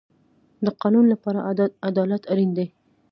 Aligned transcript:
د 0.65 0.67
قانون 0.81 1.05
لپاره 1.13 1.39
عدالت 1.89 2.21
اړین 2.31 2.51
دی 2.57 2.67